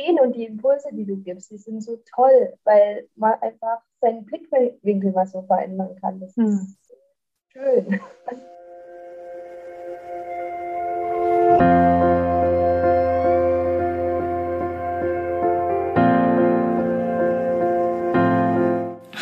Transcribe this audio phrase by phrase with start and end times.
[0.00, 4.24] Ideen und die Impulse, die du gibst, die sind so toll, weil man einfach seinen
[4.24, 6.20] Blickwinkel was so verändern kann.
[6.20, 6.46] Das hm.
[6.46, 6.78] ist
[7.52, 8.00] schön.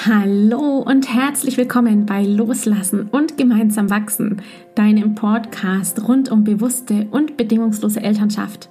[0.07, 4.43] Hallo und herzlich willkommen bei Loslassen und gemeinsam wachsen,
[4.75, 8.71] deinem Podcast rund um bewusste und bedingungslose Elternschaft.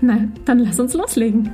[0.00, 1.50] Na, dann lass uns loslegen.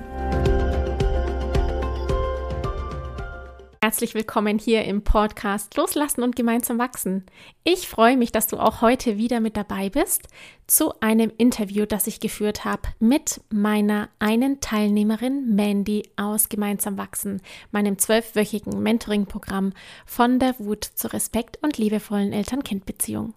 [3.81, 7.25] Herzlich willkommen hier im Podcast Loslassen und gemeinsam wachsen.
[7.65, 10.29] Ich freue mich, dass du auch heute wieder mit dabei bist
[10.67, 17.43] zu einem Interview, das ich geführt habe mit meiner einen Teilnehmerin Mandy aus Gemeinsam wachsen,
[17.71, 19.73] meinem zwölfwöchigen Mentoring-Programm
[20.07, 23.35] von der Wut zur Respekt und liebevollen Eltern-Kind-Beziehung.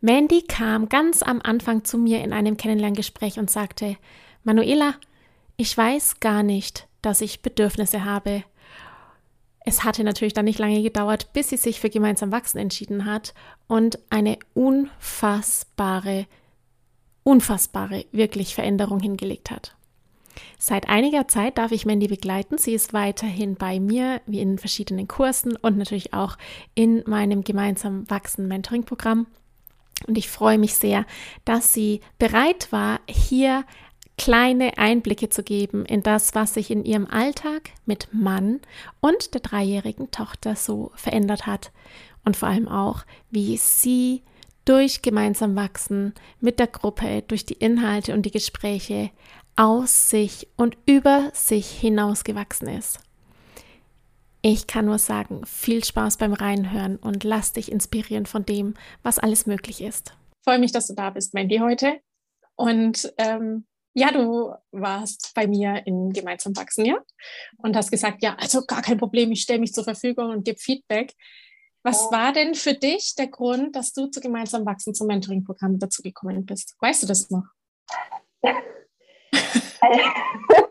[0.00, 3.96] Mandy kam ganz am Anfang zu mir in einem Kennenlerngespräch und sagte,
[4.44, 4.94] Manuela,
[5.56, 8.44] ich weiß gar nicht, dass ich Bedürfnisse habe
[9.68, 13.34] es hatte natürlich dann nicht lange gedauert, bis sie sich für gemeinsam wachsen entschieden hat
[13.66, 16.26] und eine unfassbare,
[17.22, 19.76] unfassbare, wirklich Veränderung hingelegt hat.
[20.56, 22.56] Seit einiger Zeit darf ich Mandy begleiten.
[22.56, 26.38] Sie ist weiterhin bei mir, wie in verschiedenen Kursen und natürlich auch
[26.74, 29.26] in meinem gemeinsam wachsen Mentoring-Programm.
[30.06, 31.04] Und ich freue mich sehr,
[31.44, 33.64] dass sie bereit war, hier
[34.16, 38.60] kleine Einblicke zu geben in das, was sich in ihrem Alltag mit Mann
[39.00, 41.72] und der dreijährigen Tochter so verändert hat
[42.24, 44.22] und vor allem auch, wie sie
[44.64, 49.10] durch gemeinsam wachsen mit der Gruppe, durch die Inhalte und die Gespräche
[49.56, 53.00] aus sich und über sich hinausgewachsen ist.
[54.40, 59.18] Ich kann nur sagen, viel Spaß beim Reinhören und lass dich inspirieren von dem, was
[59.18, 60.14] alles möglich ist.
[60.36, 62.00] Ich freue mich, dass du da bist, Mandy, heute.
[62.54, 66.98] Und ähm, ja, du warst bei mir in Gemeinsam wachsen, ja?
[67.58, 70.58] Und hast gesagt, ja, also gar kein Problem, ich stelle mich zur Verfügung und gebe
[70.58, 71.14] Feedback.
[71.82, 72.18] Was ja.
[72.18, 76.76] war denn für dich der Grund, dass du zu Gemeinsam wachsen zum Mentoring-Programm dazugekommen bist?
[76.80, 77.44] Weißt du das noch?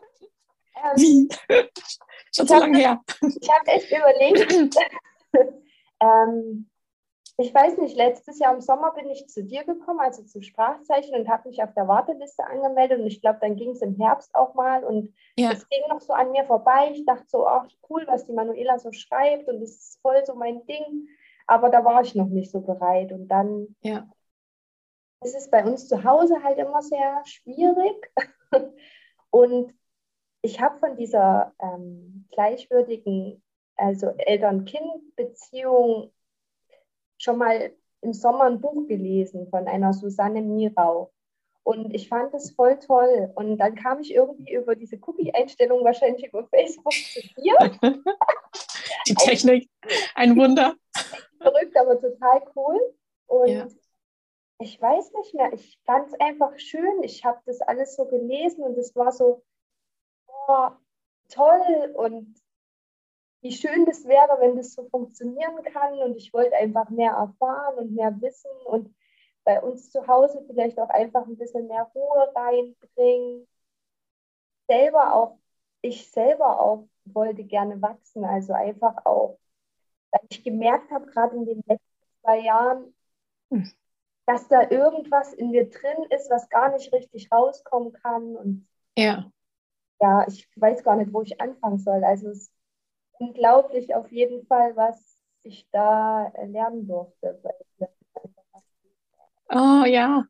[0.95, 1.27] Wie?
[2.35, 3.01] Schon so lange her.
[3.21, 4.77] Ich habe echt überlegt.
[6.01, 6.69] ähm,
[7.39, 11.13] ich weiß nicht, letztes Jahr im Sommer bin ich zu dir gekommen, also zu Sprachzeichen
[11.13, 14.33] und habe mich auf der Warteliste angemeldet und ich glaube, dann ging es im Herbst
[14.33, 15.51] auch mal und ja.
[15.51, 16.89] es ging noch so an mir vorbei.
[16.93, 20.33] Ich dachte so, ach cool, was die Manuela so schreibt und das ist voll so
[20.33, 21.07] mein Ding,
[21.45, 24.09] aber da war ich noch nicht so bereit und dann ja.
[25.23, 28.11] ist es bei uns zu Hause halt immer sehr schwierig
[29.29, 29.75] und
[30.47, 33.43] ich habe von dieser ähm, gleichwürdigen,
[33.75, 36.13] also Eltern-Kind-Beziehung
[37.17, 41.11] schon mal im Sommer ein Buch gelesen von einer Susanne Mirau.
[41.63, 43.29] Und ich fand es voll toll.
[43.35, 47.57] Und dann kam ich irgendwie über diese Cookie-Einstellung wahrscheinlich über Facebook zu dir.
[49.07, 49.69] Die Technik,
[50.15, 50.75] ein Wunder.
[51.41, 52.79] Verrückt, aber total cool.
[53.25, 53.67] Und ja.
[54.59, 57.03] ich weiß nicht mehr, ich fand es einfach schön.
[57.03, 59.43] Ich habe das alles so gelesen und es war so
[60.27, 60.69] oh,
[61.29, 61.93] toll.
[61.95, 62.41] Und
[63.41, 65.99] wie schön das wäre, wenn das so funktionieren kann.
[65.99, 68.93] Und ich wollte einfach mehr erfahren und mehr wissen und
[69.43, 73.47] bei uns zu Hause vielleicht auch einfach ein bisschen mehr Ruhe reinbringen.
[74.67, 75.37] Selber auch,
[75.81, 79.39] ich selber auch wollte gerne wachsen, also einfach auch,
[80.11, 81.87] weil ich gemerkt habe, gerade in den letzten
[82.21, 82.93] zwei Jahren,
[84.25, 88.35] dass da irgendwas in mir drin ist, was gar nicht richtig rauskommen kann.
[88.35, 88.67] Und
[88.97, 89.31] ja,
[89.99, 92.03] ja ich weiß gar nicht, wo ich anfangen soll.
[92.03, 92.51] Also es
[93.19, 97.39] unglaublich auf jeden Fall, was ich da lernen durfte.
[99.49, 100.25] Oh ja.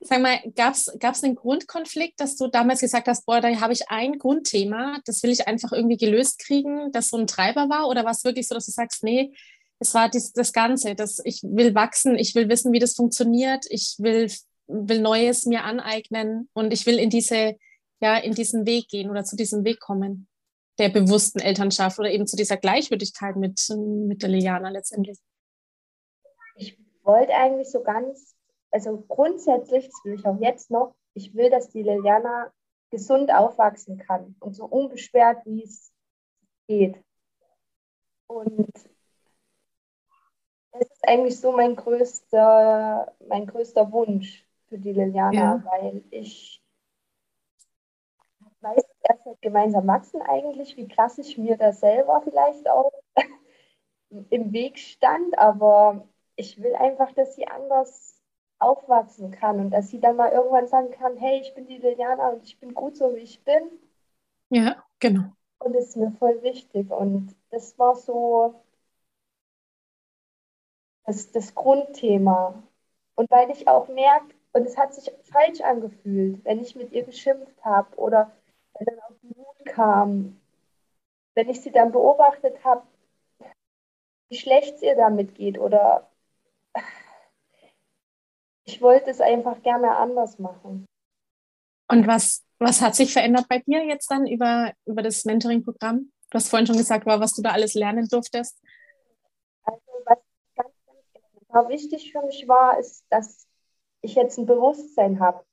[0.00, 3.88] Sag mal, gab es einen Grundkonflikt, dass du damals gesagt hast, boah, da habe ich
[3.88, 7.88] ein Grundthema, das will ich einfach irgendwie gelöst kriegen, das so ein Treiber war?
[7.88, 9.32] Oder war es wirklich so, dass du sagst, nee,
[9.78, 13.64] es war dies, das Ganze, dass ich will wachsen, ich will wissen, wie das funktioniert,
[13.70, 14.30] ich will,
[14.66, 17.56] will Neues mir aneignen und ich will in diese,
[18.00, 20.28] ja, in diesen Weg gehen oder zu diesem Weg kommen?
[20.78, 25.18] der bewussten Elternschaft oder eben zu dieser Gleichwürdigkeit mit, mit der Liliana letztendlich?
[26.56, 28.36] Ich wollte eigentlich so ganz,
[28.70, 32.52] also grundsätzlich, das will ich auch jetzt noch, ich will, dass die Liliana
[32.90, 35.92] gesund aufwachsen kann und so unbeschwert, wie es
[36.66, 36.96] geht.
[38.26, 38.72] Und
[40.72, 45.64] das ist eigentlich so mein größter, mein größter Wunsch für die Liliana, ja.
[45.64, 46.63] weil ich
[48.64, 52.92] weiß erst seit gemeinsam wachsen eigentlich, wie klassisch mir das selber vielleicht auch
[54.30, 58.20] im Weg stand, aber ich will einfach, dass sie anders
[58.58, 62.30] aufwachsen kann und dass sie dann mal irgendwann sagen kann, hey, ich bin die Liliana
[62.30, 63.62] und ich bin gut so, wie ich bin.
[64.50, 65.24] Ja, genau.
[65.58, 66.90] Und das ist mir voll wichtig.
[66.90, 68.54] Und das war so
[71.06, 72.62] das, das Grundthema.
[73.14, 77.04] Und weil ich auch merke, und es hat sich falsch angefühlt, wenn ich mit ihr
[77.04, 78.30] geschimpft habe oder
[78.78, 80.40] wenn dann auch die Wut kam,
[81.34, 82.82] wenn ich sie dann beobachtet habe,
[84.28, 86.10] wie schlecht es ihr damit geht oder
[88.64, 90.86] ich wollte es einfach gerne anders machen.
[91.88, 96.10] Und was, was hat sich verändert bei dir jetzt dann über, über das Mentoring-Programm?
[96.30, 98.60] Du hast vorhin schon gesagt, was du da alles lernen durftest.
[99.64, 100.18] Also was
[100.56, 100.70] ganz,
[101.48, 103.46] ganz wichtig für mich war, ist, dass
[104.00, 105.44] ich jetzt ein Bewusstsein habe.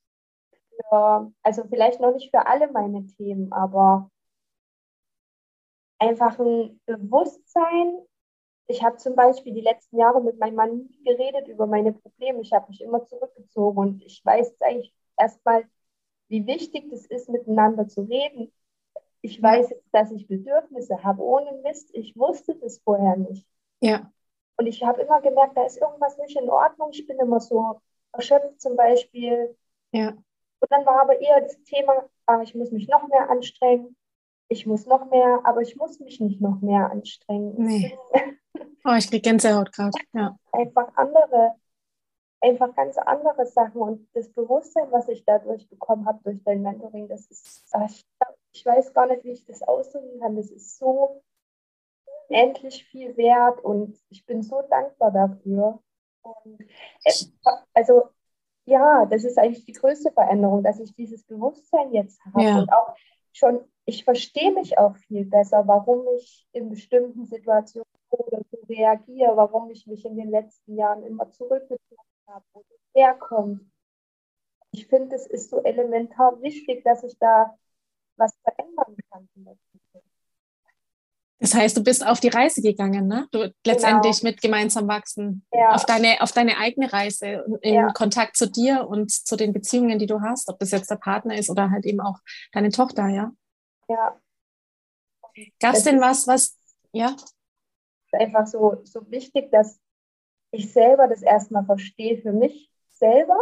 [0.92, 4.10] Also vielleicht noch nicht für alle meine Themen, aber
[5.98, 7.98] einfach ein Bewusstsein.
[8.66, 12.40] Ich habe zum Beispiel die letzten Jahre mit meinem Mann nie geredet über meine Probleme.
[12.40, 15.64] Ich habe mich immer zurückgezogen und ich weiß jetzt eigentlich erstmal,
[16.28, 18.52] wie wichtig es ist, miteinander zu reden.
[19.22, 21.90] Ich weiß jetzt, dass ich Bedürfnisse habe, ohne Mist.
[21.94, 23.46] Ich wusste das vorher nicht.
[23.80, 24.10] Ja.
[24.56, 26.90] Und ich habe immer gemerkt, da ist irgendwas nicht in Ordnung.
[26.92, 27.80] Ich bin immer so
[28.12, 29.56] erschöpft zum Beispiel.
[29.92, 30.14] Ja.
[30.62, 33.96] Und dann war aber eher das Thema, ah, ich muss mich noch mehr anstrengen.
[34.48, 37.54] Ich muss noch mehr, aber ich muss mich nicht noch mehr anstrengen.
[37.58, 37.98] Nee.
[38.84, 39.92] Oh, ich kriege Gänsehaut gerade.
[40.12, 40.36] Ja.
[40.50, 41.54] Einfach andere
[42.42, 47.08] einfach ganz andere Sachen und das Bewusstsein, was ich dadurch bekommen habe, durch dein Mentoring,
[47.08, 48.04] das ist, ich,
[48.52, 50.36] ich weiß gar nicht, wie ich das ausdrücken kann.
[50.36, 51.22] Das ist so
[52.28, 55.80] unendlich viel wert und ich bin so dankbar dafür.
[56.22, 56.60] Und,
[57.04, 57.12] äh,
[57.74, 58.08] also
[58.64, 62.58] ja, das ist eigentlich die größte Veränderung, dass ich dieses Bewusstsein jetzt habe ja.
[62.58, 62.94] und auch
[63.32, 69.36] schon, ich verstehe mich auch viel besser, warum ich in bestimmten Situationen oder so reagiere,
[69.36, 71.80] warum ich mich in den letzten Jahren immer zurückgezogen
[72.28, 73.62] habe, wo das herkommt.
[74.70, 77.58] Ich finde, es ist so elementar wichtig, dass ich da
[78.16, 79.28] was verändern kann.
[81.42, 83.26] Das heißt, du bist auf die Reise gegangen, ne?
[83.32, 84.30] Du letztendlich genau.
[84.30, 85.44] mit gemeinsam wachsen.
[85.52, 85.70] Ja.
[85.70, 87.92] Auf, deine, auf deine eigene Reise in ja.
[87.92, 91.36] Kontakt zu dir und zu den Beziehungen, die du hast, ob das jetzt der Partner
[91.36, 92.20] ist oder halt eben auch
[92.52, 93.32] deine Tochter, ja?
[93.88, 94.20] Ja.
[95.58, 96.56] Gab es denn was, was,
[96.92, 97.16] ja?
[98.12, 99.80] Einfach so, so wichtig, dass
[100.52, 103.36] ich selber das erstmal verstehe für mich selber.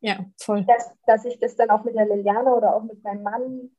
[0.00, 0.64] Ja, voll.
[0.64, 3.70] Dass, dass ich das dann auch mit der Liliane oder auch mit meinem Mann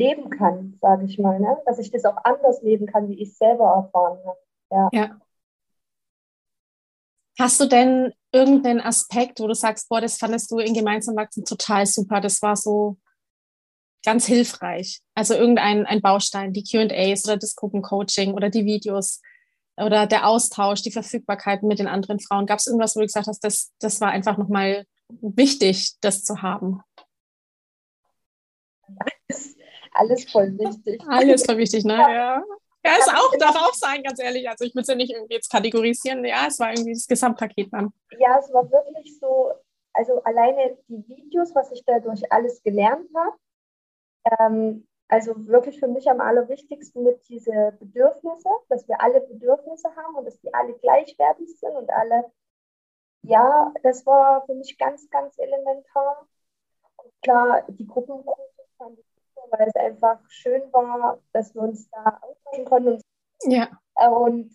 [0.00, 1.38] leben kann, sage ich mal.
[1.38, 1.56] Ne?
[1.66, 4.38] Dass ich das auch anders leben kann, wie ich es selber erfahren habe.
[4.70, 4.88] Ja.
[4.92, 5.20] ja.
[7.38, 11.44] Hast du denn irgendeinen Aspekt, wo du sagst, boah, das fandest du in Gemeinsam wachsen
[11.44, 12.96] total super, das war so
[14.04, 15.00] ganz hilfreich?
[15.14, 19.20] Also irgendein ein Baustein, die QAs oder das Gruppencoaching oder die Videos,
[19.80, 22.46] oder der Austausch, die Verfügbarkeit mit den anderen Frauen?
[22.46, 24.84] Gab es irgendwas, wo du gesagt hast, das, das war einfach nochmal
[25.20, 26.82] wichtig, das zu haben?
[29.92, 31.02] Alles, voll wichtig.
[31.08, 31.94] Alles voll wichtig, ne?
[31.94, 32.42] Ja.
[32.82, 34.48] Ja, ist auch, darf auch sein, ganz ehrlich.
[34.48, 36.24] Also ich will es ja nicht irgendwie jetzt kategorisieren.
[36.24, 37.92] Ja, es war irgendwie das Gesamtpaket dann.
[38.18, 39.52] Ja, es war wirklich so,
[39.92, 43.36] also alleine die Videos, was ich dadurch alles gelernt habe,
[44.38, 50.14] ähm, also wirklich für mich am allerwichtigsten mit diese Bedürfnisse, dass wir alle Bedürfnisse haben
[50.14, 52.30] und dass die alle gleichwertig sind und alle,
[53.22, 56.26] ja, das war für mich ganz, ganz elementar.
[56.96, 59.09] Und klar, die Gruppengröße fand ich
[59.50, 63.00] weil es einfach schön war, dass wir uns da austauschen konnten.
[63.44, 63.68] Ja.
[64.10, 64.54] Und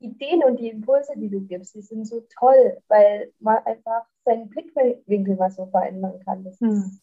[0.00, 4.06] die Ideen und die Impulse, die du gibst, die sind so toll, weil man einfach
[4.24, 6.44] seinen Blickwinkel mal so verändern kann.
[6.44, 6.70] Das hm.
[6.70, 7.02] ist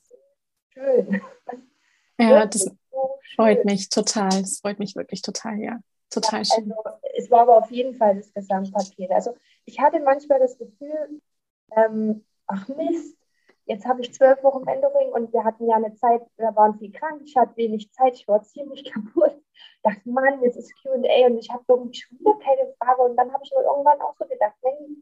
[0.73, 1.21] schön.
[2.19, 2.69] Ja, das
[3.35, 4.29] freut mich total.
[4.29, 5.79] Das freut mich wirklich total, ja.
[6.11, 6.71] Total schön.
[6.71, 9.11] Also, es war aber auf jeden Fall das Gesamtpaket.
[9.11, 9.35] Also
[9.65, 11.21] ich hatte manchmal das Gefühl,
[11.75, 13.17] ähm, ach Mist,
[13.71, 16.91] jetzt habe ich zwölf Wochen Mentoring und wir hatten ja eine Zeit, da waren viel
[16.91, 19.33] krank, ich hatte wenig Zeit, ich war ziemlich kaputt.
[19.33, 23.01] Ich dachte, Mann, jetzt ist QA und ich habe irgendwie schon wieder keine Frage.
[23.01, 24.97] Und dann habe ich mir irgendwann auch so gedacht, nein,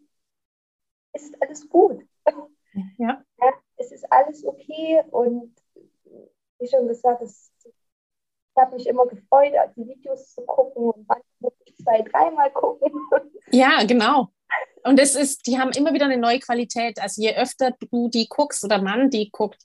[1.14, 2.02] ist alles gut.
[2.98, 3.24] Ja.
[3.40, 3.54] ja.
[3.78, 5.54] Es ist alles okay und
[6.60, 11.52] wie schon gesagt, es, ich habe mich immer gefreut, die Videos zu gucken und manchmal
[11.82, 12.92] zwei, dreimal gucken.
[13.52, 14.30] Ja, genau.
[14.84, 17.00] Und es ist, die haben immer wieder eine neue Qualität.
[17.00, 19.62] Also je öfter du die guckst oder man die guckt,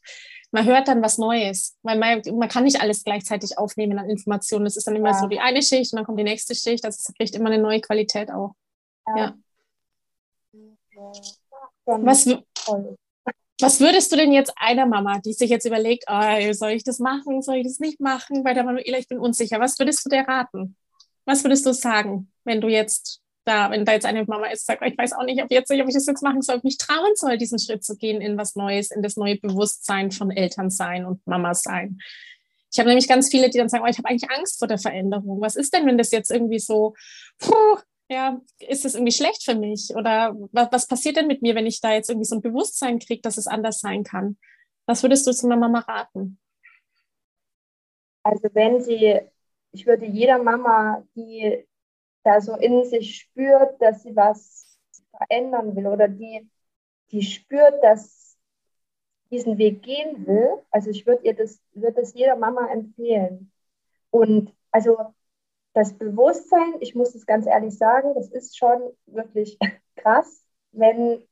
[0.50, 4.64] man hört dann was Neues, weil man, man kann nicht alles gleichzeitig aufnehmen an Informationen.
[4.64, 5.18] Das ist dann immer ja.
[5.18, 6.84] so die eine Schicht und dann kommt die nächste Schicht.
[6.84, 8.54] Also es kriegt immer eine neue Qualität auch.
[9.16, 9.34] Ja.
[10.94, 11.14] ja.
[11.86, 12.26] Was,
[13.60, 17.00] was würdest du denn jetzt einer Mama, die sich jetzt überlegt, oh, soll ich das
[17.00, 20.10] machen, soll ich das nicht machen, bei der Manuela, ich bin unsicher, was würdest du
[20.10, 20.76] dir raten?
[21.24, 24.82] Was würdest du sagen, wenn du jetzt da, wenn da jetzt eine Mama ist, sagt,
[24.84, 26.78] ich weiß auch nicht, ob, jetzt, ob ich das jetzt machen soll, ob ich mich
[26.78, 31.04] trauen soll, diesen Schritt zu gehen in was Neues, in das neue Bewusstsein von Elternsein
[31.04, 31.98] und Mama sein.
[32.72, 34.78] Ich habe nämlich ganz viele, die dann sagen, oh, ich habe eigentlich Angst vor der
[34.78, 35.40] Veränderung.
[35.40, 36.94] Was ist denn, wenn das jetzt irgendwie so,
[37.38, 39.90] puh, ja, ist das irgendwie schlecht für mich?
[39.94, 42.98] Oder was, was passiert denn mit mir, wenn ich da jetzt irgendwie so ein Bewusstsein
[42.98, 44.38] kriege, dass es anders sein kann?
[44.86, 46.38] Was würdest du zu einer Mama raten?
[48.22, 49.20] Also wenn sie,
[49.70, 51.64] ich würde jeder Mama, die
[52.24, 54.78] da so in sich spürt, dass sie was
[55.10, 56.48] verändern will oder die,
[57.12, 58.36] die spürt, dass
[59.30, 63.52] diesen Weg gehen will, also ich würde ihr das, würde das jeder Mama empfehlen.
[64.10, 65.14] Und also
[65.74, 69.58] das Bewusstsein, ich muss es ganz ehrlich sagen, das ist schon wirklich
[69.96, 71.24] krass, wenn,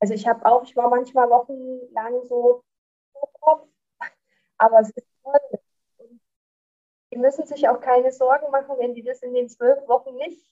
[0.00, 2.62] also ich habe auch, ich war manchmal wochenlang so
[4.58, 5.60] aber es ist toll.
[7.18, 10.48] Die müssen sich auch keine Sorgen machen, wenn die das in den zwölf Wochen nicht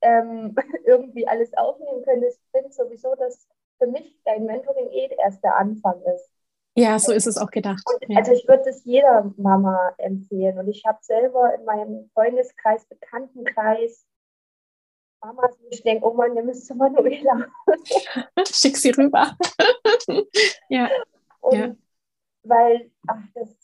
[0.00, 0.52] ähm,
[0.84, 2.24] irgendwie alles aufnehmen können.
[2.24, 3.46] Ich finde sowieso, dass
[3.78, 6.28] für mich dein Mentoring eh erst der Anfang ist.
[6.74, 7.84] Ja, so ist es auch gedacht.
[7.86, 8.18] Und, ja.
[8.18, 10.58] Also ich würde es jeder Mama empfehlen.
[10.58, 14.04] Und ich habe selber in meinem Freundeskreis, Bekanntenkreis
[15.20, 17.46] Mamas, wo ich denke, oh Mann, ihr müsst zu Manuela.
[18.44, 19.36] Schick sie rüber.
[20.68, 20.90] ja.
[21.42, 21.76] Und ja.
[22.42, 23.61] weil, ach, das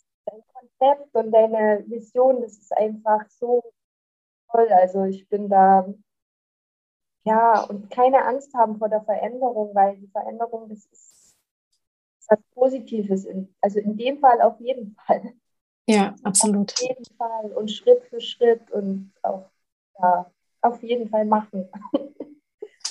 [0.79, 3.63] Konzept und deine Vision, das ist einfach so
[4.51, 4.69] toll.
[4.71, 5.93] Also ich bin da,
[7.25, 11.37] ja, und keine Angst haben vor der Veränderung, weil die Veränderung, das ist
[12.29, 13.25] was Positives.
[13.25, 15.33] In, also in dem Fall auf jeden Fall.
[15.87, 16.73] Ja, absolut.
[16.73, 19.47] Auf jeden Fall und Schritt für Schritt und auch
[19.99, 20.31] ja,
[20.61, 21.69] auf jeden Fall machen.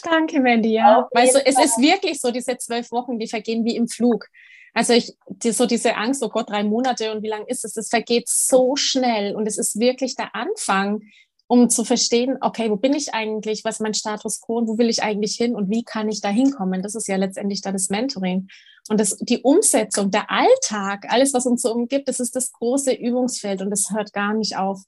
[0.04, 0.74] Danke, Mandy.
[0.74, 4.28] Ja, weißt du, es ist wirklich so, diese zwölf Wochen, die vergehen wie im Flug.
[4.74, 7.74] Also ich, die, so diese Angst, oh Gott, drei Monate und wie lange ist es?
[7.74, 11.02] Das vergeht so schnell und es ist wirklich der Anfang,
[11.48, 14.78] um zu verstehen, okay, wo bin ich eigentlich, was ist mein Status quo und wo
[14.78, 16.84] will ich eigentlich hin und wie kann ich da hinkommen?
[16.84, 18.50] Das ist ja letztendlich dann das Mentoring.
[18.90, 22.94] Und das, die Umsetzung, der Alltag, alles, was uns so umgibt, das ist das große
[22.94, 24.82] Übungsfeld und das hört gar nicht auf.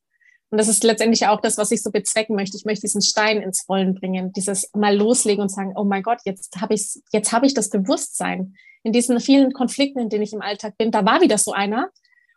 [0.52, 2.58] Und das ist letztendlich auch das, was ich so bezwecken möchte.
[2.58, 6.20] Ich möchte diesen Stein ins Rollen bringen, dieses mal loslegen und sagen, oh mein Gott,
[6.26, 8.56] jetzt habe ich, jetzt habe ich das Bewusstsein.
[8.84, 11.90] In diesen vielen Konflikten, in denen ich im Alltag bin, da war wieder so einer.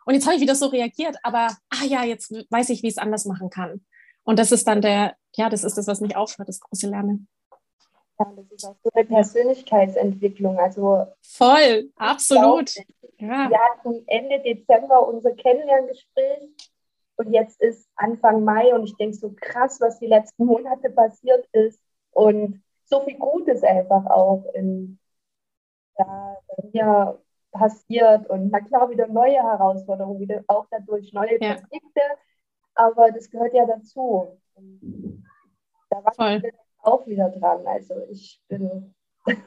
[0.05, 2.93] Und jetzt habe ich wieder so reagiert, aber ah ja, jetzt weiß ich, wie ich
[2.93, 3.83] es anders machen kann.
[4.23, 7.27] Und das ist dann der, ja, das ist das, was mich aufhört, das große Lernen.
[8.19, 10.59] Ja, das ist auch so eine Persönlichkeitsentwicklung.
[10.59, 12.75] Also voll, absolut.
[13.17, 13.49] Ja.
[13.49, 16.72] Wir hatten Ende Dezember unser Kennenlerngespräch
[17.17, 21.47] und jetzt ist Anfang Mai und ich denke so krass, was die letzten Monate passiert
[21.51, 21.79] ist
[22.11, 24.99] und so viel Gutes einfach auch in
[25.97, 27.19] ja, bei mir
[27.51, 31.55] passiert und na klar wieder neue Herausforderungen, wieder auch dadurch neue ja.
[31.55, 32.01] Konflikte,
[32.73, 34.39] aber das gehört ja dazu.
[34.55, 35.23] Und
[35.89, 36.41] da war Voll.
[36.43, 37.65] ich auch wieder dran.
[37.67, 39.37] Also ich bin, ich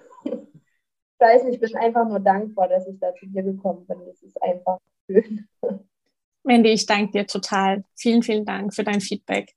[1.18, 4.06] weiß nicht, ich bin einfach nur dankbar, dass ich da zu dir gekommen bin.
[4.06, 5.48] Das ist einfach schön.
[6.46, 7.84] Mandy, ich danke dir total.
[7.96, 9.54] Vielen, vielen Dank für dein Feedback.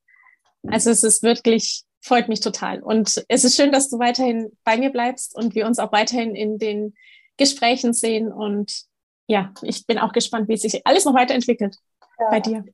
[0.68, 2.82] Also es ist wirklich, freut mich total.
[2.82, 6.36] Und es ist schön, dass du weiterhin bei mir bleibst und wir uns auch weiterhin
[6.36, 6.96] in den
[7.38, 8.32] Gesprächen sehen.
[8.32, 8.86] Und
[9.28, 11.78] ja, ich bin auch gespannt, wie sich alles noch weiterentwickelt
[12.20, 12.30] ja.
[12.30, 12.66] bei dir.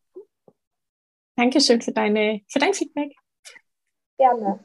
[1.36, 3.14] Dankeschön für, deine, für dein Feedback.
[4.18, 4.60] Gerne.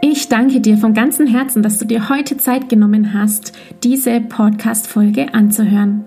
[0.00, 3.52] Ich danke dir von ganzem Herzen, dass du dir heute Zeit genommen hast,
[3.82, 6.06] diese Podcast-Folge anzuhören.